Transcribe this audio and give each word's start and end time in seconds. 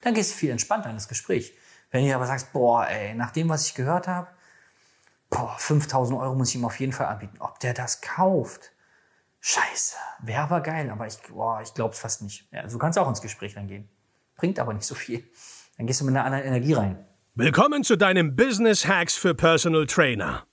Dann 0.00 0.14
gehst 0.14 0.32
du 0.32 0.36
viel 0.36 0.50
entspannter 0.50 0.88
in 0.88 0.96
das 0.96 1.08
Gespräch. 1.08 1.54
Wenn 1.90 2.06
du 2.06 2.14
aber 2.14 2.26
sagst, 2.26 2.52
boah, 2.52 2.86
ey, 2.86 3.14
nach 3.14 3.30
dem, 3.30 3.48
was 3.48 3.66
ich 3.66 3.74
gehört 3.74 4.08
habe, 4.08 4.28
boah, 5.28 5.56
5000 5.58 6.18
Euro 6.18 6.34
muss 6.34 6.50
ich 6.50 6.56
ihm 6.56 6.64
auf 6.64 6.78
jeden 6.78 6.92
Fall 6.92 7.06
anbieten. 7.06 7.36
Ob 7.40 7.58
der 7.60 7.74
das 7.74 8.00
kauft? 8.00 8.72
Scheiße, 9.40 9.96
wäre 10.20 10.42
aber 10.42 10.60
geil, 10.60 10.90
aber 10.90 11.06
ich, 11.06 11.18
boah, 11.22 11.60
ich 11.62 11.74
glaube 11.74 11.94
es 11.94 12.00
fast 12.00 12.22
nicht. 12.22 12.46
Ja, 12.52 12.68
so 12.68 12.78
kannst 12.78 12.96
du 12.96 13.02
auch 13.02 13.08
ins 13.08 13.22
Gespräch 13.22 13.54
dann 13.54 13.66
gehen. 13.66 13.88
Bringt 14.36 14.58
aber 14.58 14.72
nicht 14.74 14.86
so 14.86 14.94
viel. 14.94 15.24
Dann 15.76 15.86
gehst 15.86 16.00
du 16.00 16.04
mit 16.04 16.14
einer 16.14 16.24
anderen 16.24 16.44
Energie 16.44 16.74
rein. 16.74 17.04
Willkommen 17.34 17.84
zu 17.84 17.96
deinem 17.96 18.36
Business 18.36 18.86
Hacks 18.86 19.16
für 19.16 19.34
Personal 19.34 19.86
Trainer. 19.86 20.46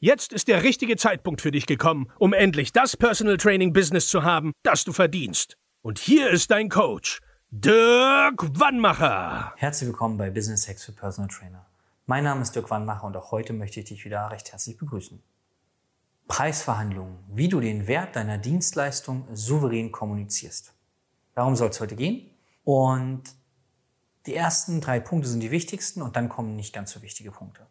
Jetzt 0.00 0.32
ist 0.32 0.48
der 0.48 0.62
richtige 0.62 0.96
Zeitpunkt 0.96 1.40
für 1.40 1.50
dich 1.50 1.66
gekommen, 1.66 2.12
um 2.18 2.32
endlich 2.34 2.72
das 2.72 2.96
Personal 2.96 3.38
Training 3.38 3.72
Business 3.72 4.08
zu 4.08 4.22
haben, 4.22 4.52
das 4.62 4.84
du 4.84 4.92
verdienst. 4.92 5.56
Und 5.82 5.98
hier 5.98 6.28
ist 6.28 6.50
dein 6.50 6.68
Coach, 6.68 7.20
Dirk 7.50 8.58
Wannmacher. 8.58 9.54
Herzlich 9.56 9.86
willkommen 9.86 10.18
bei 10.18 10.28
Business 10.30 10.68
Hacks 10.68 10.84
für 10.84 10.92
Personal 10.92 11.30
Trainer. 11.30 11.64
Mein 12.06 12.24
Name 12.24 12.42
ist 12.42 12.54
Dirk 12.54 12.68
Wannmacher 12.68 13.04
und 13.04 13.16
auch 13.16 13.30
heute 13.30 13.54
möchte 13.54 13.80
ich 13.80 13.86
dich 13.86 14.04
wieder 14.04 14.30
recht 14.30 14.52
herzlich 14.52 14.76
begrüßen. 14.76 15.22
Preisverhandlungen, 16.28 17.18
wie 17.32 17.48
du 17.48 17.60
den 17.60 17.86
Wert 17.86 18.14
deiner 18.16 18.36
Dienstleistung 18.36 19.26
souverän 19.32 19.90
kommunizierst. 19.90 20.74
Darum 21.34 21.56
soll 21.56 21.70
es 21.70 21.80
heute 21.80 21.96
gehen. 21.96 22.30
Und 22.64 23.22
die 24.26 24.34
ersten 24.34 24.80
drei 24.80 25.00
Punkte 25.00 25.28
sind 25.28 25.40
die 25.40 25.50
wichtigsten 25.50 26.02
und 26.02 26.16
dann 26.16 26.28
kommen 26.28 26.56
nicht 26.56 26.74
ganz 26.74 26.90
so 26.90 27.00
wichtige 27.00 27.30
Punkte. 27.30 27.66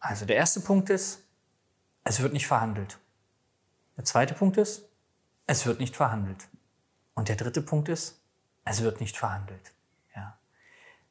Also 0.00 0.26
der 0.26 0.36
erste 0.36 0.60
Punkt 0.60 0.90
ist, 0.90 1.22
es 2.04 2.20
wird 2.20 2.32
nicht 2.32 2.46
verhandelt. 2.46 2.98
Der 3.96 4.04
zweite 4.04 4.34
Punkt 4.34 4.56
ist, 4.56 4.88
es 5.46 5.66
wird 5.66 5.78
nicht 5.78 5.94
verhandelt. 5.94 6.48
Und 7.14 7.28
der 7.28 7.36
dritte 7.36 7.62
Punkt 7.62 7.88
ist, 7.88 8.20
es 8.64 8.82
wird 8.82 9.00
nicht 9.00 9.16
verhandelt. 9.16 9.72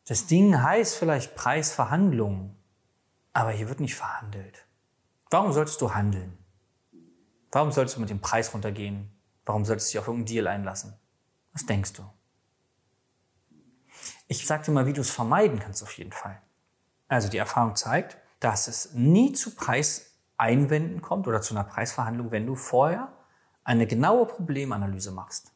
Das 0.09 0.25
Ding 0.25 0.59
heißt 0.59 0.95
vielleicht 0.95 1.35
Preisverhandlungen, 1.35 2.55
aber 3.31 3.51
hier 3.51 3.69
wird 3.69 3.79
nicht 3.79 3.93
verhandelt. 3.93 4.65
Warum 5.29 5.53
solltest 5.53 5.79
du 5.81 5.93
handeln? 5.93 6.35
Warum 7.51 7.71
solltest 7.71 7.95
du 7.95 8.01
mit 8.01 8.09
dem 8.09 8.19
Preis 8.19 8.51
runtergehen? 8.51 9.11
Warum 9.45 9.65
solltest 9.65 9.89
du 9.89 9.91
dich 9.91 9.99
auf 9.99 10.07
irgendeinen 10.07 10.33
Deal 10.33 10.47
einlassen? 10.47 10.97
Was 11.53 11.67
denkst 11.67 11.93
du? 11.93 12.09
Ich 14.27 14.47
sag 14.47 14.63
dir 14.63 14.71
mal, 14.71 14.87
wie 14.87 14.93
du 14.93 15.01
es 15.01 15.11
vermeiden 15.11 15.59
kannst 15.59 15.83
auf 15.83 15.95
jeden 15.95 16.11
Fall. 16.11 16.41
Also 17.07 17.29
die 17.29 17.37
Erfahrung 17.37 17.75
zeigt, 17.75 18.17
dass 18.39 18.67
es 18.67 18.93
nie 18.93 19.33
zu 19.33 19.55
Preiseinwänden 19.55 21.01
kommt 21.01 21.27
oder 21.27 21.41
zu 21.41 21.53
einer 21.53 21.63
Preisverhandlung, 21.63 22.31
wenn 22.31 22.45
du 22.45 22.55
vorher 22.55 23.11
eine 23.63 23.87
genaue 23.87 24.25
Problemanalyse 24.25 25.11
machst. 25.11 25.51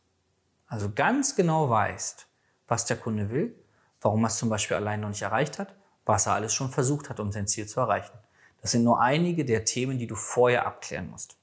Also 0.68 0.92
ganz 0.94 1.36
genau 1.36 1.70
weißt, 1.70 2.28
was 2.68 2.86
der 2.86 2.98
Kunde 2.98 3.30
will 3.30 3.56
warum 4.04 4.24
er 4.24 4.28
es 4.28 4.38
zum 4.38 4.50
Beispiel 4.50 4.78
allein 4.78 5.02
noch 5.02 5.10
nicht 5.10 5.22
erreicht 5.22 5.60
hat, 5.60 5.74
was 6.06 6.28
er 6.28 6.34
alles 6.34 6.54
schon 6.54 6.70
versucht 6.70 7.10
hat, 7.10 7.20
um 7.20 7.32
sein 7.32 7.48
Ziel 7.48 7.68
zu 7.68 7.80
erreichen. 7.80 8.14
Das 8.62 8.72
sind 8.72 8.84
nur 8.84 9.02
einige 9.02 9.46
der 9.46 9.66
Themen, 9.66 9.98
die 9.98 10.08
du 10.08 10.16
vorher 10.16 10.66
abklären 10.66 11.10
musst. 11.10 11.38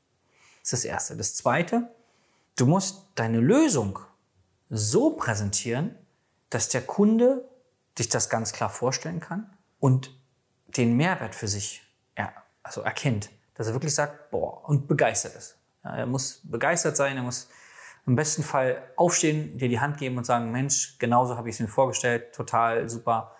Das 0.63 0.73
ist 0.73 0.73
das 0.73 0.85
Erste. 0.85 1.17
Das 1.17 1.35
Zweite, 1.35 1.91
du 2.57 2.67
musst 2.67 3.07
deine 3.15 3.41
Lösung 3.41 3.99
so 4.69 5.11
präsentieren, 5.11 5.97
dass 6.51 6.69
der 6.69 6.83
Kunde 6.83 7.49
sich 7.97 8.09
das 8.09 8.31
ganz 8.31 8.53
klar 8.53 8.71
vorstellen 8.71 9.21
kann 9.21 9.51
und 9.79 10.19
den 10.77 10.97
Mehrwert 10.97 11.35
für 11.35 11.49
sich 11.49 11.83
er, 12.15 12.33
also 12.63 12.83
erkennt. 12.83 13.31
Dass 13.55 13.67
er 13.67 13.73
wirklich 13.75 13.95
sagt, 13.95 14.31
boah, 14.31 14.69
und 14.69 14.89
begeistert 14.89 15.35
ist. 15.35 15.59
Ja, 15.85 15.97
er 15.97 16.07
muss 16.07 16.41
begeistert 16.45 16.97
sein, 16.97 17.17
er 17.17 17.23
muss 17.23 17.49
im 18.07 18.17
besten 18.17 18.43
Fall 18.43 18.83
aufstehen, 18.97 19.59
dir 19.59 19.69
die 19.69 19.81
Hand 19.81 19.99
geben 19.99 20.17
und 20.17 20.25
sagen, 20.25 20.51
Mensch, 20.51 20.99
genauso 20.99 21.37
habe 21.37 21.49
ich 21.49 21.57
es 21.57 21.61
mir 21.61 21.69
vorgestellt, 21.69 22.35
total 22.35 22.89
super, 22.89 23.37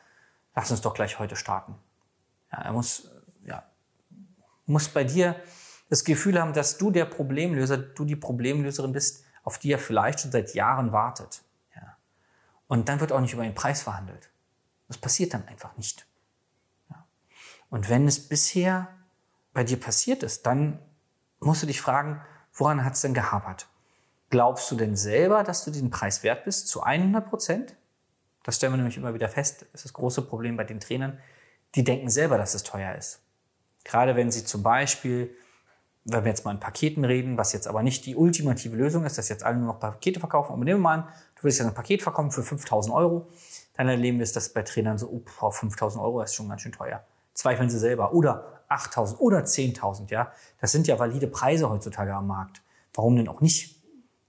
lass 0.55 0.71
uns 0.71 0.81
doch 0.81 0.95
gleich 0.95 1.19
heute 1.19 1.37
starten. 1.37 1.75
Ja, 2.53 2.59
er 2.63 2.73
muss, 2.73 3.11
ja, 3.45 3.65
muss 4.67 4.89
bei 4.89 5.05
dir 5.05 5.37
das 5.89 6.05
Gefühl 6.05 6.41
haben, 6.41 6.53
dass 6.53 6.79
du 6.79 6.91
der 6.91 7.05
Problemlöser, 7.05 7.79
du 7.79 8.05
die 8.05 8.17
Problemlöserin 8.17 8.93
bist, 8.93 9.25
auf 9.43 9.59
die 9.59 9.73
er 9.73 9.79
vielleicht 9.79 10.21
schon 10.21 10.31
seit 10.31 10.55
Jahren 10.55 10.93
wartet. 10.93 11.43
Ja. 11.75 11.97
Und 12.69 12.89
dann 12.89 13.01
wird 13.01 13.13
auch 13.13 13.21
nicht 13.21 13.33
über 13.33 13.43
den 13.43 13.55
Preis 13.55 13.83
verhandelt. 13.83 14.31
Das 14.89 14.99
passiert 14.99 15.35
dann 15.35 15.47
einfach 15.49 15.77
nicht. 15.77 16.07
Und 17.71 17.89
wenn 17.89 18.07
es 18.07 18.29
bisher 18.29 18.89
bei 19.53 19.65
dir 19.65 19.79
passiert 19.79 20.23
ist, 20.23 20.47
dann 20.47 20.79
musst 21.39 21.63
du 21.63 21.67
dich 21.67 21.81
fragen, 21.81 22.21
woran 22.53 22.85
hat 22.85 22.95
es 22.95 23.01
denn 23.01 23.15
gehapert? 23.15 23.69
Glaubst 24.29 24.71
du 24.71 24.77
denn 24.77 24.97
selber, 24.97 25.43
dass 25.43 25.65
du 25.65 25.71
diesen 25.71 25.91
Preis 25.91 26.23
wert 26.23 26.45
bist 26.45 26.69
zu 26.69 26.83
100 26.83 27.29
Prozent? 27.29 27.77
Das 28.43 28.57
stellen 28.57 28.73
wir 28.73 28.77
nämlich 28.77 28.97
immer 28.97 29.15
wieder 29.15 29.29
fest. 29.29 29.63
Das 29.73 29.81
ist 29.81 29.87
das 29.87 29.93
große 29.93 30.23
Problem 30.23 30.57
bei 30.57 30.65
den 30.65 30.81
Trainern. 30.81 31.19
Die 31.75 31.85
denken 31.85 32.11
selber, 32.11 32.39
dass 32.39 32.55
es 32.55 32.63
teuer 32.63 32.95
ist. 32.95 33.21
Gerade 33.85 34.17
wenn 34.17 34.31
sie 34.31 34.45
zum 34.45 34.63
Beispiel, 34.63 35.35
wenn 36.05 36.25
wir 36.25 36.31
jetzt 36.31 36.45
mal 36.45 36.53
in 36.53 36.61
Paketen 36.61 37.05
reden, 37.05 37.39
was 37.39 37.53
jetzt 37.53 37.67
aber 37.67 37.83
nicht 37.83 38.07
die 38.07 38.17
ultimative 38.17 38.77
Lösung 38.77 39.05
ist, 39.05 39.19
dass 39.19 39.29
jetzt 39.29 39.45
alle 39.45 39.57
nur 39.57 39.67
noch 39.67 39.81
Pakete 39.81 40.21
verkaufen. 40.21 40.53
Aber 40.53 40.65
nehmen 40.65 40.81
wir 40.81 40.83
mal 40.83 40.95
an, 40.95 41.09
du 41.37 41.45
willst 41.45 41.59
jetzt 41.59 41.69
ein 41.69 41.75
Paket 41.75 42.03
verkaufen 42.03 42.31
für 42.31 42.43
5000 42.43 42.95
Euro. 42.95 43.29
Dann 43.75 43.89
erleben 43.89 44.19
wir 44.19 44.25
es, 44.25 44.33
dass 44.33 44.53
bei 44.53 44.63
Trainern 44.63 44.99
so, 44.99 45.09
oh, 45.41 45.51
5000 45.51 46.03
Euro 46.03 46.23
ist 46.23 46.35
schon 46.35 46.49
ganz 46.49 46.63
schön 46.63 46.73
teuer. 46.73 47.05
Zweifeln 47.41 47.71
sie 47.71 47.79
selber. 47.79 48.13
Oder 48.13 48.63
8000 48.69 49.21
oder 49.21 49.39
10.000, 49.39 50.11
ja. 50.11 50.33
Das 50.61 50.73
sind 50.73 50.87
ja 50.87 50.99
valide 50.99 51.27
Preise 51.27 51.71
heutzutage 51.71 52.15
am 52.15 52.27
Markt. 52.27 52.63
Warum 52.95 53.17
denn 53.17 53.29
auch 53.29 53.41
nicht? 53.41 53.83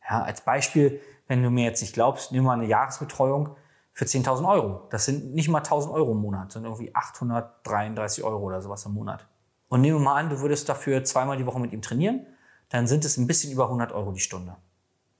Ja, 0.09 0.23
als 0.23 0.41
Beispiel, 0.41 0.99
wenn 1.27 1.43
du 1.43 1.49
mir 1.49 1.65
jetzt 1.65 1.81
nicht 1.81 1.93
glaubst, 1.93 2.31
nimm 2.31 2.43
mal 2.43 2.53
eine 2.53 2.65
Jahresbetreuung 2.65 3.55
für 3.93 4.05
10.000 4.05 4.47
Euro. 4.47 4.87
Das 4.89 5.05
sind 5.05 5.33
nicht 5.33 5.49
mal 5.49 5.61
1.000 5.61 5.91
Euro 5.91 6.13
im 6.13 6.19
Monat, 6.19 6.51
sondern 6.51 6.71
irgendwie 6.71 6.95
833 6.95 8.23
Euro 8.23 8.43
oder 8.43 8.61
sowas 8.61 8.85
im 8.85 8.93
Monat. 8.93 9.27
Und 9.67 9.81
nehmen 9.81 9.99
wir 9.99 10.03
mal 10.03 10.15
an, 10.15 10.29
du 10.29 10.39
würdest 10.39 10.67
dafür 10.69 11.03
zweimal 11.03 11.37
die 11.37 11.45
Woche 11.45 11.59
mit 11.59 11.71
ihm 11.73 11.81
trainieren, 11.81 12.25
dann 12.69 12.87
sind 12.87 13.05
es 13.05 13.17
ein 13.17 13.27
bisschen 13.27 13.51
über 13.51 13.65
100 13.65 13.91
Euro 13.91 14.11
die 14.11 14.19
Stunde. 14.21 14.55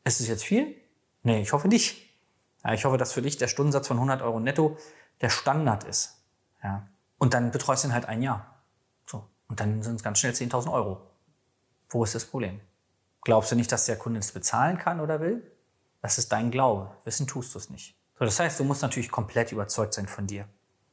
Ist 0.03 0.21
es 0.21 0.27
jetzt 0.27 0.43
viel? 0.43 0.75
Nee, 1.23 1.41
ich 1.41 1.53
hoffe 1.53 1.67
nicht. 1.67 2.09
Ja, 2.63 2.73
ich 2.73 2.85
hoffe, 2.85 2.97
dass 2.97 3.13
für 3.13 3.21
dich 3.21 3.37
der 3.37 3.47
Stundensatz 3.47 3.87
von 3.87 3.97
100 3.97 4.21
Euro 4.21 4.39
netto 4.39 4.77
der 5.19 5.29
Standard 5.29 5.83
ist. 5.83 6.23
Ja. 6.63 6.87
Und 7.21 7.35
dann 7.35 7.51
betreust 7.51 7.83
du 7.83 7.89
ihn 7.89 7.93
halt 7.93 8.07
ein 8.07 8.23
Jahr. 8.23 8.47
So. 9.05 9.23
Und 9.47 9.59
dann 9.59 9.83
sind 9.83 9.97
es 9.97 10.03
ganz 10.03 10.17
schnell 10.17 10.33
10.000 10.33 10.73
Euro. 10.73 11.01
Wo 11.87 12.03
ist 12.03 12.15
das 12.15 12.25
Problem? 12.25 12.59
Glaubst 13.21 13.51
du 13.51 13.55
nicht, 13.55 13.71
dass 13.71 13.85
der 13.85 13.95
Kunde 13.95 14.19
es 14.19 14.31
bezahlen 14.31 14.79
kann 14.79 14.99
oder 14.99 15.19
will? 15.19 15.43
Das 16.01 16.17
ist 16.17 16.31
dein 16.31 16.49
Glaube. 16.49 16.89
Wissen 17.03 17.27
tust 17.27 17.53
du 17.53 17.59
es 17.59 17.69
nicht. 17.69 17.95
So, 18.17 18.25
das 18.25 18.39
heißt, 18.39 18.59
du 18.59 18.63
musst 18.63 18.81
natürlich 18.81 19.11
komplett 19.11 19.51
überzeugt 19.51 19.93
sein 19.93 20.07
von 20.07 20.25
dir, 20.25 20.45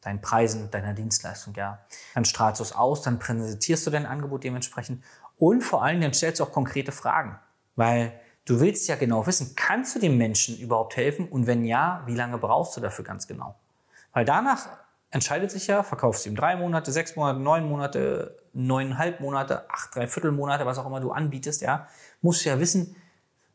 deinen 0.02 0.20
Preisen, 0.20 0.70
deiner 0.70 0.92
Dienstleistung, 0.92 1.54
ja. 1.54 1.78
Dann 2.12 2.26
strahlst 2.26 2.60
du 2.60 2.64
es 2.64 2.72
aus, 2.72 3.00
dann 3.00 3.18
präsentierst 3.18 3.86
du 3.86 3.90
dein 3.90 4.04
Angebot 4.04 4.44
dementsprechend 4.44 5.02
und 5.38 5.62
vor 5.62 5.82
allem 5.82 6.02
dann 6.02 6.12
stellst 6.12 6.40
du 6.40 6.44
auch 6.44 6.52
konkrete 6.52 6.92
Fragen, 6.92 7.38
weil 7.74 8.20
du 8.44 8.60
willst 8.60 8.86
ja 8.86 8.96
genau 8.96 9.26
wissen, 9.26 9.54
kannst 9.56 9.94
du 9.94 9.98
dem 9.98 10.18
Menschen 10.18 10.58
überhaupt 10.58 10.94
helfen 10.98 11.26
und 11.26 11.46
wenn 11.46 11.64
ja, 11.64 12.02
wie 12.04 12.14
lange 12.14 12.36
brauchst 12.36 12.76
du 12.76 12.82
dafür 12.82 13.06
ganz 13.06 13.26
genau? 13.26 13.58
Weil 14.12 14.26
danach 14.26 14.68
entscheidet 15.10 15.50
sich 15.50 15.66
ja, 15.66 15.82
verkaufst 15.82 16.24
du 16.24 16.30
ihm 16.30 16.36
drei 16.36 16.56
Monate, 16.56 16.92
sechs 16.92 17.16
Monate, 17.16 17.40
neun 17.40 17.68
Monate, 17.68 18.38
neuneinhalb 18.52 19.20
Monate, 19.20 19.68
acht, 19.70 19.94
dreiviertel 19.94 20.32
Monate, 20.32 20.66
was 20.66 20.78
auch 20.78 20.86
immer 20.86 21.00
du 21.00 21.12
anbietest, 21.12 21.62
ja, 21.62 21.88
musst 22.20 22.44
du 22.44 22.50
ja 22.50 22.60
wissen, 22.60 22.96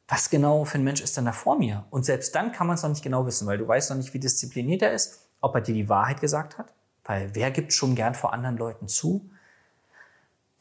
was 0.08 0.30
genau 0.30 0.66
für 0.66 0.78
ein 0.78 0.84
Mensch 0.84 1.02
ist 1.02 1.16
denn 1.18 1.26
da 1.26 1.32
vor 1.32 1.58
mir? 1.58 1.86
Und 1.90 2.06
selbst 2.06 2.36
dann 2.36 2.52
kann 2.52 2.68
man 2.68 2.76
es 2.76 2.84
noch 2.84 2.90
nicht 2.90 3.04
genau 3.04 3.26
wissen, 3.26 3.48
weil 3.48 3.58
du 3.58 3.68
weißt 3.68 3.90
noch 3.90 3.98
nicht, 3.98 4.14
wie 4.14 4.20
diszipliniert 4.20 4.82
er 4.82 4.94
ist, 4.94 5.28
ob 5.42 5.56
er 5.56 5.62
dir 5.62 5.74
die 5.74 5.90
Wahrheit 5.90 6.22
gesagt 6.22 6.58
hat. 6.58 6.74
Weil 7.06 7.34
wer 7.34 7.52
gibt 7.52 7.74
schon 7.74 7.96
gern 7.96 8.16
vor 8.16 8.34
anderen 8.34 8.58
Leuten 8.58 8.88
zu? 8.88 9.30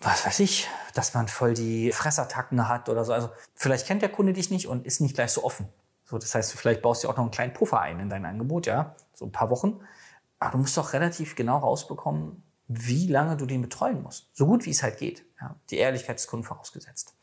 Was 0.01 0.27
weiß 0.27 0.41
ich, 0.41 0.69
dass 0.95 1.15
man 1.15 1.29
voll 1.29 1.55
die 1.55 1.93
Fressattacken 1.93 2.69
hat 2.69 2.89
oder 2.89 3.05
so. 3.05 3.13
Also 3.13 3.31
vielleicht 3.55 3.87
kennt 3.87 4.03
der 4.03 4.09
Kunde 4.09 4.33
dich 4.33 4.51
nicht 4.51 4.67
und 4.67 4.85
ist 4.85 5.01
nicht 5.01 5.15
gleich 5.15 5.31
so 5.31 5.45
offen. 5.45 5.69
So, 6.05 6.19
das 6.19 6.35
heißt, 6.35 6.53
vielleicht 6.53 6.83
baust 6.83 7.05
du 7.05 7.09
auch 7.09 7.17
noch 7.17 7.23
einen 7.23 7.31
kleinen 7.31 7.53
Puffer 7.53 7.81
ein 7.81 8.01
in 8.01 8.11
dein 8.11 8.25
Angebot, 8.25 8.67
ja, 8.67 8.95
so 9.15 9.25
ein 9.25 9.33
paar 9.33 9.51
Wochen. 9.51 9.81
Aber 10.43 10.51
du 10.51 10.59
musst 10.59 10.77
doch 10.77 10.93
relativ 10.93 11.37
genau 11.37 11.59
rausbekommen, 11.59 12.43
wie 12.67 13.07
lange 13.07 13.37
du 13.37 13.47
den 13.47 13.63
betreuen 13.63 14.03
musst. 14.03 14.27
So 14.33 14.45
gut 14.45 14.67
wie 14.67 14.71
es 14.71 14.83
halt 14.83 14.99
geht. 14.99 15.25
Ja, 15.41 15.55
die 15.71 15.77
Ehrlichkeit 15.77 16.19
des 16.19 16.27
Kunden 16.27 16.45
vorausgesetzt. 16.45 17.15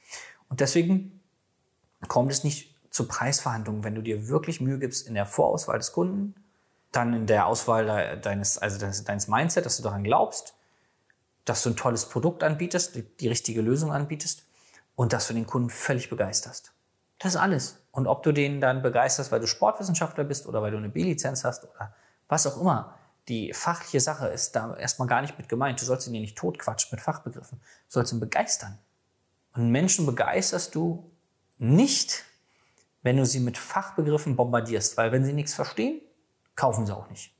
Und 0.47 0.61
deswegen 0.61 1.21
kommt 2.07 2.31
es 2.31 2.45
nicht 2.45 2.77
zu 2.91 3.09
Preisverhandlungen, 3.09 3.83
wenn 3.83 3.93
du 3.93 4.01
dir 4.01 4.29
wirklich 4.29 4.61
Mühe 4.61 4.79
gibst 4.79 5.05
in 5.05 5.15
der 5.15 5.25
Vorauswahl 5.25 5.77
des 5.77 5.91
Kunden, 5.91 6.33
dann 6.93 7.13
in 7.13 7.27
der 7.27 7.45
Auswahl 7.47 8.17
deines, 8.21 8.57
also 8.57 8.79
deines 8.79 9.27
Mindset, 9.27 9.65
dass 9.65 9.75
du 9.75 9.83
daran 9.83 10.05
glaubst, 10.05 10.53
dass 11.43 11.61
du 11.63 11.71
ein 11.71 11.75
tolles 11.75 12.05
Produkt 12.05 12.41
anbietest, 12.41 12.95
die, 12.95 13.03
die 13.03 13.27
richtige 13.27 13.59
Lösung 13.59 13.91
anbietest 13.91 14.45
und 14.95 15.11
dass 15.11 15.27
du 15.27 15.33
den 15.33 15.45
Kunden 15.45 15.69
völlig 15.69 16.09
begeisterst. 16.09 16.71
Das 17.17 17.35
ist 17.35 17.41
alles. 17.41 17.83
Und 17.91 18.07
ob 18.07 18.23
du 18.23 18.31
den 18.31 18.61
dann 18.61 18.81
begeisterst, 18.81 19.29
weil 19.33 19.41
du 19.41 19.47
Sportwissenschaftler 19.47 20.23
bist 20.23 20.47
oder 20.47 20.61
weil 20.61 20.71
du 20.71 20.77
eine 20.77 20.87
B-Lizenz 20.87 21.43
hast 21.43 21.65
oder 21.65 21.93
was 22.29 22.47
auch 22.47 22.61
immer, 22.61 22.95
die 23.29 23.53
fachliche 23.53 23.99
Sache 23.99 24.27
ist 24.27 24.55
da 24.55 24.75
erstmal 24.75 25.07
gar 25.07 25.21
nicht 25.21 25.37
mit 25.37 25.47
gemeint. 25.47 25.79
Du 25.79 25.85
sollst 25.85 26.07
ihn 26.07 26.15
ja 26.15 26.19
nicht 26.19 26.37
totquatschen 26.37 26.89
mit 26.91 27.01
Fachbegriffen. 27.01 27.59
Du 27.59 27.91
sollst 27.93 28.11
ihn 28.11 28.19
begeistern. 28.19 28.79
Und 29.53 29.71
Menschen 29.71 30.05
begeisterst 30.05 30.75
du 30.75 31.11
nicht, 31.57 32.25
wenn 33.03 33.17
du 33.17 33.25
sie 33.25 33.39
mit 33.39 33.57
Fachbegriffen 33.57 34.35
bombardierst, 34.35 34.97
weil 34.97 35.11
wenn 35.11 35.23
sie 35.23 35.33
nichts 35.33 35.53
verstehen, 35.53 36.01
kaufen 36.55 36.85
sie 36.85 36.95
auch 36.95 37.09
nicht. 37.09 37.33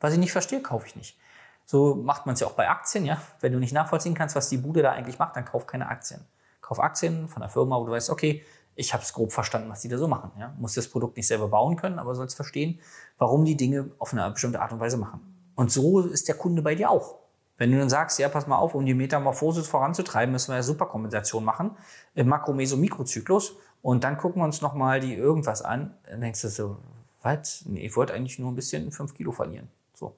Was 0.00 0.12
ich 0.12 0.18
nicht 0.18 0.32
verstehe, 0.32 0.62
kaufe 0.62 0.86
ich 0.86 0.96
nicht. 0.96 1.18
So 1.64 1.94
macht 1.94 2.26
man 2.26 2.34
es 2.34 2.40
ja 2.40 2.46
auch 2.46 2.54
bei 2.54 2.68
Aktien, 2.68 3.04
ja. 3.04 3.20
Wenn 3.40 3.52
du 3.52 3.58
nicht 3.58 3.72
nachvollziehen 3.72 4.14
kannst, 4.14 4.34
was 4.34 4.48
die 4.48 4.58
Bude 4.58 4.82
da 4.82 4.92
eigentlich 4.92 5.18
macht, 5.18 5.36
dann 5.36 5.44
kauf 5.44 5.66
keine 5.66 5.88
Aktien. 5.88 6.24
Kauf 6.60 6.80
Aktien 6.80 7.28
von 7.28 7.42
einer 7.42 7.50
Firma, 7.50 7.78
wo 7.78 7.86
du 7.86 7.92
weißt, 7.92 8.10
okay, 8.10 8.44
ich 8.74 8.92
habe 8.94 9.02
es 9.02 9.12
grob 9.12 9.32
verstanden, 9.32 9.68
was 9.68 9.80
die 9.80 9.88
da 9.88 9.98
so 9.98 10.08
machen. 10.08 10.32
Ja. 10.38 10.54
Muss 10.58 10.74
das 10.74 10.88
Produkt 10.88 11.16
nicht 11.16 11.26
selber 11.26 11.48
bauen 11.48 11.76
können, 11.76 11.98
aber 11.98 12.14
sollst 12.14 12.36
verstehen, 12.36 12.80
warum 13.18 13.44
die 13.44 13.56
Dinge 13.56 13.90
auf 13.98 14.12
eine 14.12 14.30
bestimmte 14.30 14.60
Art 14.60 14.72
und 14.72 14.80
Weise 14.80 14.96
machen. 14.96 15.31
Und 15.54 15.70
so 15.70 16.00
ist 16.00 16.28
der 16.28 16.34
Kunde 16.34 16.62
bei 16.62 16.74
dir 16.74 16.90
auch. 16.90 17.16
Wenn 17.58 17.70
du 17.70 17.78
dann 17.78 17.90
sagst, 17.90 18.18
ja, 18.18 18.28
pass 18.28 18.46
mal 18.46 18.56
auf, 18.56 18.74
um 18.74 18.84
die 18.84 18.94
Metamorphose 18.94 19.62
voranzutreiben, 19.62 20.32
müssen 20.32 20.48
wir 20.48 20.54
eine 20.54 20.62
Superkompensation 20.62 21.44
machen 21.44 21.76
im 22.14 22.28
Makro-Meso-Mikrozyklus 22.28 23.56
und 23.82 24.04
dann 24.04 24.16
gucken 24.16 24.40
wir 24.40 24.46
uns 24.46 24.62
nochmal 24.62 25.00
die 25.00 25.14
irgendwas 25.14 25.62
an. 25.62 25.94
Dann 26.08 26.20
denkst 26.20 26.42
du 26.42 26.48
so, 26.48 26.78
was? 27.22 27.64
Nee, 27.66 27.86
ich 27.86 27.96
wollte 27.96 28.14
eigentlich 28.14 28.38
nur 28.38 28.50
ein 28.50 28.56
bisschen 28.56 28.90
fünf 28.90 29.14
Kilo 29.14 29.32
verlieren. 29.32 29.68
So. 29.94 30.16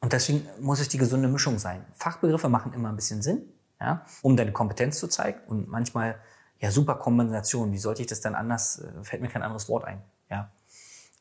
Und 0.00 0.12
deswegen 0.12 0.46
muss 0.60 0.80
es 0.80 0.88
die 0.88 0.98
gesunde 0.98 1.28
Mischung 1.28 1.58
sein. 1.58 1.84
Fachbegriffe 1.92 2.48
machen 2.48 2.72
immer 2.72 2.88
ein 2.88 2.96
bisschen 2.96 3.20
Sinn, 3.20 3.42
ja, 3.80 4.06
um 4.22 4.36
deine 4.36 4.52
Kompetenz 4.52 4.98
zu 4.98 5.08
zeigen 5.08 5.40
und 5.48 5.68
manchmal 5.68 6.18
ja, 6.60 6.70
super 6.70 6.94
Kombination. 6.94 7.72
Wie 7.72 7.78
sollte 7.78 8.02
ich 8.02 8.08
das 8.08 8.20
dann 8.20 8.34
anders? 8.34 8.78
Äh, 8.78 9.04
fällt 9.04 9.22
mir 9.22 9.28
kein 9.28 9.42
anderes 9.42 9.68
Wort 9.68 9.84
ein. 9.84 10.02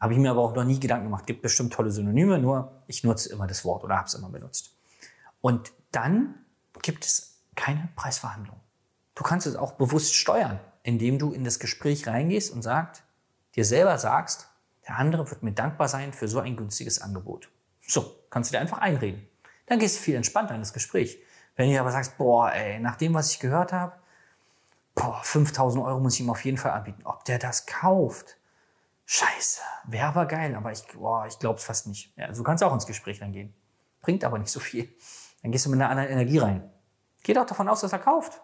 Habe 0.04 0.12
ich 0.12 0.20
mir 0.20 0.32
aber 0.32 0.42
auch 0.42 0.54
noch 0.54 0.66
nie 0.66 0.82
Gedanken 0.82 1.06
gemacht. 1.06 1.26
Gibt 1.26 1.42
bestimmt 1.42 1.72
tolle 1.72 1.90
Synonyme, 1.90 2.38
nur 2.38 2.84
ich 2.88 3.06
nutze 3.06 3.32
immer 3.32 3.48
das 3.48 3.64
Wort 3.64 3.86
oder 3.86 3.96
habe 3.96 4.08
es 4.08 4.14
immer 4.14 4.28
benutzt. 4.28 4.76
Und 5.40 5.72
dann 5.92 6.44
gibt 6.82 7.06
es 7.06 7.40
keine 7.56 7.88
Preisverhandlung. 7.96 8.60
Du 9.16 9.24
kannst 9.24 9.48
es 9.48 9.56
auch 9.56 9.72
bewusst 9.76 10.14
steuern, 10.14 10.60
indem 10.84 11.20
du 11.20 11.32
in 11.32 11.46
das 11.46 11.58
Gespräch 11.58 12.06
reingehst 12.06 12.52
und 12.52 12.64
sagst, 12.64 13.02
dir 13.56 13.64
selber 13.64 13.98
sagst, 13.98 14.50
der 14.86 14.98
andere 14.98 15.32
wird 15.32 15.42
mir 15.42 15.54
dankbar 15.54 15.88
sein 15.88 16.12
für 16.12 16.28
so 16.28 16.42
ein 16.42 16.58
günstiges 16.58 17.02
Angebot. 17.02 17.48
So, 17.88 18.26
kannst 18.30 18.52
du 18.52 18.56
dir 18.56 18.60
einfach 18.60 18.80
einreden. 18.80 19.26
Dann 19.68 19.80
gehst 19.80 19.96
du 19.96 20.02
viel 20.02 20.16
entspannter 20.16 20.54
in 20.54 20.60
das 20.60 20.74
Gespräch. 20.74 21.18
Wenn 21.56 21.72
du 21.72 21.80
aber 21.80 21.94
sagst, 21.94 22.18
boah, 22.18 22.52
ey, 22.52 22.78
nach 22.82 22.98
dem, 22.98 23.14
was 23.14 23.32
ich 23.32 23.40
gehört 23.40 23.72
habe, 23.72 23.94
boah, 24.96 25.22
5000 25.24 25.82
Euro 25.82 26.02
muss 26.02 26.16
ich 26.16 26.20
ihm 26.20 26.30
auf 26.30 26.44
jeden 26.44 26.58
Fall 26.58 26.72
anbieten. 26.72 27.04
Ob 27.06 27.24
der 27.24 27.40
das 27.40 27.66
kauft? 27.68 28.36
Scheiße, 29.06 29.62
wäre 29.86 30.08
aber 30.08 30.26
geil, 30.26 30.56
aber 30.56 30.72
ich, 30.72 30.84
boah, 30.94 31.26
ich 31.28 31.38
glaube 31.40 31.60
es 31.60 31.66
fast 31.66 31.88
nicht. 31.88 32.14
Ja, 32.18 32.34
so 32.34 32.44
kannst 32.44 32.62
du 32.62 32.68
auch 32.68 32.74
ins 32.74 32.86
Gespräch 32.86 33.20
dann 33.20 33.34
gehen. 33.34 33.54
Bringt 34.02 34.24
aber 34.24 34.38
nicht 34.38 34.52
so 34.52 34.60
viel. 34.60 34.90
Dann 35.42 35.52
gehst 35.52 35.66
du 35.66 35.70
mit 35.70 35.80
einer 35.80 35.90
anderen 35.90 36.10
Energie 36.10 36.38
rein. 36.38 36.72
Geh 37.24 37.34
doch 37.34 37.46
davon 37.46 37.68
aus, 37.68 37.82
dass 37.82 37.92
er 37.92 38.00
kauft. 38.00 38.42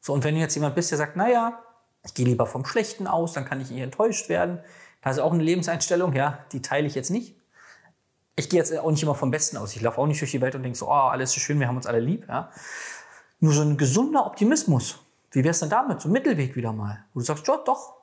So, 0.00 0.12
und 0.12 0.24
wenn 0.24 0.34
du 0.34 0.40
jetzt 0.40 0.54
jemand 0.54 0.74
bist, 0.74 0.90
der 0.90 0.98
sagt, 0.98 1.16
naja, 1.16 1.62
ich 2.04 2.14
gehe 2.14 2.26
lieber 2.26 2.46
vom 2.46 2.64
Schlechten 2.64 3.06
aus, 3.06 3.32
dann 3.32 3.44
kann 3.44 3.60
ich 3.60 3.70
nicht 3.70 3.82
enttäuscht 3.82 4.28
werden. 4.28 4.60
Das 5.02 5.16
ist 5.16 5.22
auch 5.22 5.32
eine 5.32 5.42
Lebenseinstellung, 5.42 6.12
ja, 6.12 6.38
die 6.52 6.62
teile 6.62 6.86
ich 6.86 6.94
jetzt 6.94 7.10
nicht. 7.10 7.36
Ich 8.36 8.48
gehe 8.48 8.58
jetzt 8.58 8.76
auch 8.76 8.90
nicht 8.90 9.02
immer 9.02 9.14
vom 9.14 9.30
Besten 9.30 9.56
aus. 9.56 9.74
Ich 9.74 9.82
laufe 9.82 10.00
auch 10.00 10.06
nicht 10.06 10.20
durch 10.20 10.30
die 10.30 10.40
Welt 10.40 10.54
und 10.54 10.62
denke 10.62 10.78
so, 10.78 10.88
oh, 10.88 10.92
alles 10.92 11.36
ist 11.36 11.42
schön, 11.42 11.58
wir 11.58 11.66
haben 11.66 11.76
uns 11.76 11.86
alle 11.86 12.00
lieb. 12.00 12.26
Ja. 12.28 12.50
Nur 13.40 13.52
so 13.52 13.62
ein 13.62 13.76
gesunder 13.76 14.26
Optimismus. 14.26 15.00
Wie 15.32 15.44
wär's 15.44 15.60
denn 15.60 15.70
damit? 15.70 16.00
So 16.00 16.08
ein 16.08 16.12
Mittelweg 16.12 16.56
wieder 16.56 16.72
mal. 16.72 17.04
Wo 17.12 17.20
du 17.20 17.26
sagst, 17.26 17.46
ja, 17.46 17.56
doch, 17.56 17.97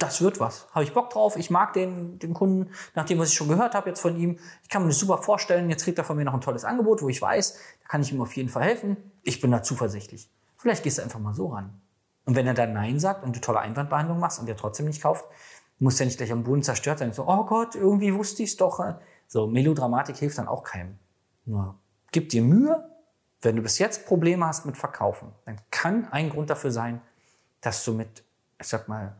das 0.00 0.22
wird 0.22 0.40
was. 0.40 0.66
Habe 0.72 0.82
ich 0.84 0.94
Bock 0.94 1.10
drauf. 1.10 1.36
Ich 1.36 1.50
mag 1.50 1.74
den, 1.74 2.18
den 2.18 2.34
Kunden, 2.34 2.72
nach 2.94 3.04
dem, 3.04 3.18
was 3.18 3.28
ich 3.28 3.34
schon 3.34 3.48
gehört 3.48 3.74
habe 3.74 3.90
jetzt 3.90 4.00
von 4.00 4.16
ihm. 4.16 4.38
Ich 4.62 4.68
kann 4.68 4.82
mir 4.82 4.88
das 4.88 4.98
super 4.98 5.18
vorstellen. 5.18 5.68
Jetzt 5.68 5.84
kriegt 5.84 5.98
er 5.98 6.04
von 6.04 6.16
mir 6.16 6.24
noch 6.24 6.34
ein 6.34 6.40
tolles 6.40 6.64
Angebot, 6.64 7.02
wo 7.02 7.08
ich 7.08 7.20
weiß, 7.20 7.54
da 7.82 7.88
kann 7.88 8.00
ich 8.02 8.12
ihm 8.12 8.20
auf 8.20 8.34
jeden 8.34 8.48
Fall 8.48 8.64
helfen. 8.64 8.96
Ich 9.22 9.40
bin 9.40 9.50
da 9.50 9.62
zuversichtlich. 9.62 10.30
Vielleicht 10.56 10.82
gehst 10.82 10.98
du 10.98 11.02
einfach 11.02 11.20
mal 11.20 11.34
so 11.34 11.48
ran. 11.48 11.80
Und 12.24 12.34
wenn 12.34 12.46
er 12.46 12.54
dann 12.54 12.72
Nein 12.72 12.98
sagt 12.98 13.24
und 13.24 13.36
du 13.36 13.40
tolle 13.40 13.60
Einwandbehandlung 13.60 14.18
machst 14.18 14.40
und 14.40 14.46
der 14.46 14.56
trotzdem 14.56 14.86
nicht 14.86 15.02
kauft, 15.02 15.24
muss 15.78 15.98
ja 15.98 16.04
nicht 16.04 16.16
gleich 16.16 16.32
am 16.32 16.44
Boden 16.44 16.62
zerstört 16.62 16.98
sein. 16.98 17.12
So, 17.12 17.26
oh 17.26 17.44
Gott, 17.44 17.74
irgendwie 17.74 18.14
wusste 18.14 18.42
ich 18.42 18.50
es 18.50 18.56
doch. 18.56 18.82
So, 19.26 19.46
Melodramatik 19.46 20.16
hilft 20.16 20.38
dann 20.38 20.48
auch 20.48 20.62
keinem. 20.62 20.98
Nur 21.44 21.76
gib 22.12 22.28
dir 22.28 22.42
Mühe, 22.42 22.88
wenn 23.42 23.56
du 23.56 23.62
bis 23.62 23.78
jetzt 23.78 24.06
Probleme 24.06 24.46
hast 24.46 24.66
mit 24.66 24.76
Verkaufen, 24.76 25.32
dann 25.46 25.58
kann 25.70 26.06
ein 26.10 26.30
Grund 26.30 26.50
dafür 26.50 26.70
sein, 26.70 27.00
dass 27.60 27.84
du 27.84 27.94
mit, 27.94 28.22
ich 28.60 28.68
sag 28.68 28.88
mal, 28.88 29.16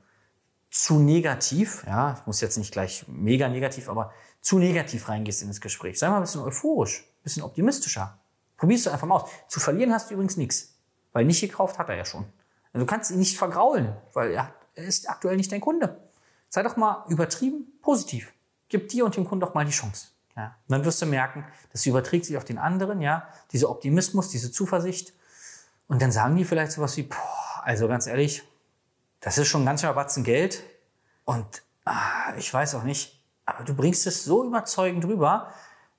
zu 0.70 1.00
negativ, 1.00 1.84
ja, 1.86 2.20
muss 2.26 2.40
jetzt 2.40 2.56
nicht 2.56 2.72
gleich 2.72 3.04
mega 3.08 3.48
negativ, 3.48 3.88
aber 3.88 4.12
zu 4.40 4.58
negativ 4.58 5.08
reingehst 5.08 5.42
in 5.42 5.48
das 5.48 5.60
Gespräch. 5.60 5.98
Sei 5.98 6.08
mal 6.08 6.16
ein 6.16 6.22
bisschen 6.22 6.42
euphorisch, 6.42 7.00
ein 7.00 7.22
bisschen 7.24 7.42
optimistischer. 7.42 8.18
Probierst 8.56 8.86
du 8.86 8.90
einfach 8.90 9.06
mal 9.06 9.16
aus. 9.16 9.30
Zu 9.48 9.58
verlieren 9.58 9.92
hast 9.92 10.10
du 10.10 10.14
übrigens 10.14 10.36
nichts, 10.36 10.74
weil 11.12 11.24
nicht 11.24 11.40
gekauft 11.40 11.78
hat 11.78 11.88
er 11.88 11.96
ja 11.96 12.04
schon. 12.04 12.24
Also 12.72 12.86
du 12.86 12.86
kannst 12.86 13.10
ihn 13.10 13.18
nicht 13.18 13.36
vergraulen, 13.36 13.96
weil 14.14 14.32
er 14.32 14.54
ist 14.74 15.10
aktuell 15.10 15.36
nicht 15.36 15.50
dein 15.50 15.60
Kunde. 15.60 16.00
Sei 16.48 16.62
doch 16.62 16.76
mal 16.76 17.04
übertrieben 17.08 17.66
positiv. 17.82 18.32
Gib 18.68 18.88
dir 18.88 19.04
und 19.04 19.16
dem 19.16 19.24
Kunden 19.24 19.40
doch 19.40 19.54
mal 19.54 19.64
die 19.64 19.72
Chance. 19.72 20.08
Ja. 20.36 20.56
Und 20.68 20.72
dann 20.72 20.84
wirst 20.84 21.02
du 21.02 21.06
merken, 21.06 21.44
das 21.72 21.84
überträgt 21.86 22.24
sich 22.24 22.36
auf 22.36 22.44
den 22.44 22.58
anderen, 22.58 23.00
ja, 23.00 23.28
dieser 23.50 23.68
Optimismus, 23.68 24.28
diese 24.28 24.52
Zuversicht. 24.52 25.12
Und 25.88 26.00
dann 26.00 26.12
sagen 26.12 26.36
die 26.36 26.44
vielleicht 26.44 26.72
sowas 26.72 26.96
wie, 26.96 27.02
boah, 27.02 27.62
also 27.64 27.88
ganz 27.88 28.06
ehrlich, 28.06 28.44
das 29.20 29.38
ist 29.38 29.48
schon 29.48 29.62
ein 29.62 29.66
ganz 29.66 29.80
schöner 29.80 29.94
Batzen 29.94 30.24
Geld. 30.24 30.62
Und 31.24 31.62
ah, 31.84 32.34
ich 32.36 32.52
weiß 32.52 32.74
auch 32.74 32.82
nicht, 32.82 33.24
aber 33.46 33.64
du 33.64 33.74
bringst 33.74 34.06
es 34.06 34.24
so 34.24 34.44
überzeugend 34.44 35.04
rüber. 35.04 35.52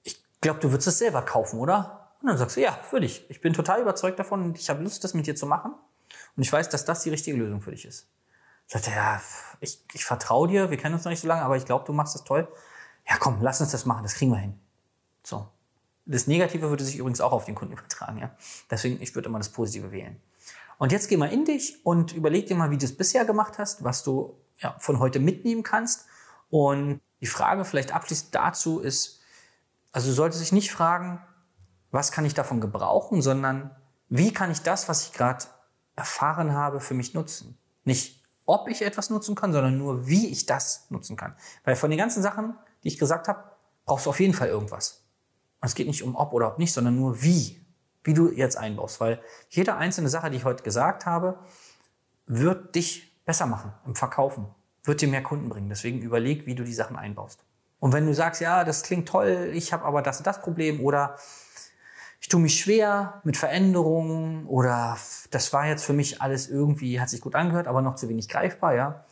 Ich 0.04 0.22
glaube, 0.42 0.60
du 0.60 0.72
würdest 0.72 0.88
es 0.88 0.98
selber 0.98 1.22
kaufen, 1.22 1.60
oder? 1.60 2.14
Und 2.22 2.28
dann 2.28 2.38
sagst 2.38 2.58
du, 2.58 2.62
ja, 2.62 2.78
würde 2.92 3.06
ich. 3.06 3.30
Ich 3.30 3.42
bin 3.42 3.54
total 3.54 3.82
überzeugt 3.82 4.20
davon 4.20 4.44
und 4.44 4.60
ich 4.60 4.70
habe 4.70 4.84
Lust, 4.84 5.04
das 5.04 5.14
mit 5.14 5.28
dir 5.28 5.36
zu 5.36 5.46
machen. 5.46 5.74
Und 6.36 6.44
ich 6.44 6.52
weiß, 6.52 6.70
dass 6.70 6.86
das 6.86 7.04
die 7.04 7.10
richtige 7.10 7.38
Lösung 7.38 7.62
für 7.62 7.72
dich 7.72 7.86
ist. 7.86 8.08
Sagt 8.68 8.88
er, 8.88 8.96
ja, 8.96 9.22
ich, 9.60 9.80
ich 9.94 10.06
vertraue 10.06 10.48
dir, 10.48 10.70
wir 10.70 10.78
kennen 10.78 10.96
uns 10.96 11.04
noch 11.04 11.10
nicht 11.10 11.22
so 11.22 11.28
lange, 11.28 11.42
aber 11.42 11.58
ich 11.58 11.66
glaube, 11.66 11.86
du 11.86 11.94
machst 11.94 12.16
das 12.16 12.24
toll 12.24 12.48
ja 13.10 13.18
komm, 13.20 13.42
lass 13.42 13.62
uns 13.62 13.72
das 13.72 13.86
machen, 13.86 14.04
das 14.04 14.16
kriegen 14.16 14.32
wir 14.32 14.38
hin. 14.38 14.60
So. 15.24 15.48
Das 16.06 16.28
Negative 16.28 16.70
würde 16.70 16.84
sich 16.84 16.98
übrigens 16.98 17.22
auch 17.22 17.32
auf 17.32 17.46
den 17.46 17.56
Kunden 17.56 17.74
übertragen, 17.74 18.18
ja. 18.18 18.36
Deswegen, 18.70 19.02
ich 19.02 19.14
würde 19.16 19.30
immer 19.30 19.38
das 19.38 19.50
Positive 19.50 19.92
wählen. 19.92 20.20
Und 20.82 20.92
jetzt 20.92 21.10
geh 21.10 21.16
mal 21.18 21.32
in 21.32 21.46
dich 21.46 21.86
und 21.86 22.12
überleg 22.12 22.48
dir 22.48 22.56
mal, 22.56 22.72
wie 22.72 22.78
du 22.80 22.86
es 22.86 22.98
bisher 22.98 23.24
gemacht 23.24 23.60
hast, 23.60 23.84
was 23.84 24.04
du 24.04 24.42
ja, 24.58 24.76
von 24.80 24.98
heute 24.98 25.20
mitnehmen 25.20 25.62
kannst. 25.62 26.08
Und 26.50 27.02
die 27.22 27.28
Frage 27.28 27.66
vielleicht 27.66 27.94
abschließend 27.94 28.34
dazu 28.34 28.80
ist, 28.80 29.22
also 29.92 30.08
du 30.08 30.16
solltest 30.16 30.42
dich 30.42 30.52
nicht 30.52 30.72
fragen, 30.72 31.22
was 31.92 32.12
kann 32.12 32.26
ich 32.26 32.34
davon 32.34 32.62
gebrauchen, 32.62 33.22
sondern 33.22 33.76
wie 34.10 34.34
kann 34.34 34.50
ich 34.50 34.64
das, 34.64 34.90
was 34.90 35.06
ich 35.06 35.14
gerade 35.14 35.46
erfahren 35.96 36.54
habe, 36.54 36.80
für 36.80 36.96
mich 36.96 37.14
nutzen? 37.14 37.60
Nicht, 37.84 38.26
ob 38.48 38.68
ich 38.68 38.82
etwas 38.82 39.12
nutzen 39.12 39.36
kann, 39.36 39.54
sondern 39.54 39.78
nur, 39.78 40.08
wie 40.08 40.30
ich 40.30 40.48
das 40.48 40.88
nutzen 40.90 41.16
kann. 41.16 41.36
Weil 41.64 41.76
von 41.76 41.92
den 41.92 42.00
ganzen 42.00 42.24
Sachen, 42.24 42.56
die 42.84 42.88
ich 42.88 42.98
gesagt 42.98 43.28
habe, 43.28 43.44
brauchst 43.86 44.08
du 44.08 44.10
auf 44.10 44.20
jeden 44.20 44.34
Fall 44.34 44.48
irgendwas. 44.48 45.04
Und 45.62 45.68
es 45.68 45.76
geht 45.76 45.86
nicht 45.86 46.02
um 46.02 46.16
ob 46.16 46.34
oder 46.34 46.48
ob 46.48 46.58
nicht, 46.58 46.74
sondern 46.74 46.96
nur 46.96 47.22
wie, 47.22 47.61
wie 48.04 48.14
du 48.14 48.32
jetzt 48.32 48.58
einbaust. 48.58 49.00
Weil 49.00 49.20
jede 49.50 49.76
einzelne 49.76 50.10
Sache, 50.10 50.30
die 50.30 50.38
ich 50.38 50.46
heute 50.46 50.64
gesagt 50.64 51.06
habe, 51.06 51.40
wird 52.26 52.76
dich 52.76 53.12
besser 53.26 53.46
machen 53.46 53.74
im 53.86 53.96
Verkaufen, 53.96 54.48
wird 54.84 55.02
dir 55.02 55.08
mehr 55.08 55.24
Kunden 55.24 55.50
bringen. 55.50 55.70
Deswegen 55.70 56.00
überleg, 56.02 56.46
wie 56.46 56.56
du 56.56 56.64
die 56.64 56.74
Sachen 56.74 56.96
einbaust. 56.96 57.44
Und 57.80 57.94
wenn 57.94 58.06
du 58.06 58.14
sagst, 58.14 58.42
ja, 58.42 58.64
das 58.64 58.84
klingt 58.84 59.10
toll, 59.10 59.52
ich 59.54 59.74
habe 59.74 59.86
aber 59.86 60.02
das 60.02 60.20
und 60.20 60.28
das 60.28 60.42
Problem 60.42 60.82
oder 60.82 61.18
ich 62.20 62.28
tue 62.28 62.40
mich 62.40 62.60
schwer 62.60 63.22
mit 63.24 63.36
Veränderungen 63.36 64.46
oder 64.46 64.98
das 65.32 65.52
war 65.54 65.66
jetzt 65.66 65.84
für 65.84 65.94
mich 65.94 66.22
alles 66.22 66.48
irgendwie, 66.48 67.02
hat 67.02 67.10
sich 67.10 67.22
gut 67.22 67.34
angehört, 67.34 67.68
aber 67.68 67.82
noch 67.82 67.96
zu 67.96 68.08
wenig 68.08 68.30
greifbar, 68.30 68.76
ja, 68.76 69.06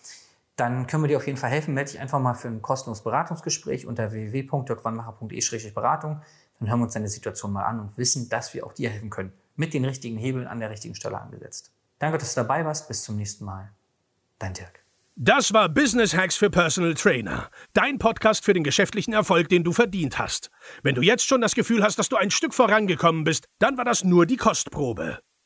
dann 0.59 0.87
können 0.87 1.03
wir 1.03 1.07
dir 1.07 1.17
auf 1.17 1.27
jeden 1.27 1.37
Fall 1.37 1.49
helfen. 1.49 1.73
Melde 1.73 1.91
dich 1.91 1.99
einfach 1.99 2.19
mal 2.19 2.33
für 2.33 2.47
ein 2.47 2.61
kostenloses 2.61 3.03
Beratungsgespräch 3.03 3.85
unter 3.85 4.11
www.dirkwannmacher.de-beratung. 4.11 6.21
Dann 6.59 6.69
hören 6.69 6.79
wir 6.79 6.85
uns 6.85 6.93
deine 6.93 7.07
Situation 7.07 7.53
mal 7.53 7.63
an 7.63 7.79
und 7.79 7.97
wissen, 7.97 8.29
dass 8.29 8.53
wir 8.53 8.65
auch 8.65 8.73
dir 8.73 8.89
helfen 8.89 9.09
können. 9.09 9.31
Mit 9.55 9.73
den 9.73 9.85
richtigen 9.85 10.17
Hebeln 10.17 10.47
an 10.47 10.59
der 10.59 10.69
richtigen 10.69 10.95
Stelle 10.95 11.19
angesetzt. 11.19 11.71
Danke, 11.99 12.17
dass 12.17 12.33
du 12.33 12.41
dabei 12.41 12.65
warst. 12.65 12.87
Bis 12.87 13.03
zum 13.03 13.15
nächsten 13.15 13.45
Mal. 13.45 13.71
Dein 14.37 14.53
Dirk. 14.53 14.83
Das 15.15 15.53
war 15.53 15.67
Business 15.67 16.15
Hacks 16.15 16.37
für 16.37 16.49
Personal 16.49 16.93
Trainer. 16.93 17.49
Dein 17.73 17.97
Podcast 17.97 18.45
für 18.45 18.53
den 18.53 18.63
geschäftlichen 18.63 19.13
Erfolg, 19.13 19.49
den 19.49 19.65
du 19.65 19.73
verdient 19.73 20.17
hast. 20.17 20.49
Wenn 20.81 20.95
du 20.95 21.01
jetzt 21.01 21.27
schon 21.27 21.41
das 21.41 21.55
Gefühl 21.55 21.83
hast, 21.83 21.99
dass 21.99 22.07
du 22.07 22.15
ein 22.15 22.31
Stück 22.31 22.53
vorangekommen 22.53 23.25
bist, 23.25 23.47
dann 23.59 23.77
war 23.77 23.83
das 23.83 24.05
nur 24.05 24.25
die 24.25 24.37
Kostprobe. 24.37 25.19